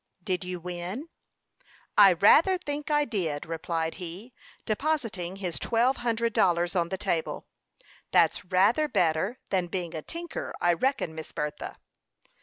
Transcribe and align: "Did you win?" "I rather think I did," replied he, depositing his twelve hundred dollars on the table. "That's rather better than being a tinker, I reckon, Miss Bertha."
"Did 0.23 0.43
you 0.43 0.59
win?" 0.59 1.09
"I 1.95 2.13
rather 2.13 2.57
think 2.57 2.89
I 2.89 3.05
did," 3.05 3.45
replied 3.45 3.93
he, 4.01 4.33
depositing 4.65 5.35
his 5.35 5.59
twelve 5.59 5.97
hundred 5.97 6.33
dollars 6.33 6.75
on 6.75 6.89
the 6.89 6.97
table. 6.97 7.45
"That's 8.11 8.43
rather 8.45 8.87
better 8.87 9.37
than 9.51 9.67
being 9.67 9.93
a 9.93 10.01
tinker, 10.01 10.55
I 10.59 10.73
reckon, 10.73 11.13
Miss 11.13 11.31
Bertha." 11.31 11.75